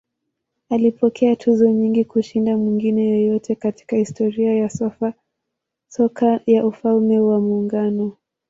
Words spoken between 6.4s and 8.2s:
ya Ufalme wa Muungano.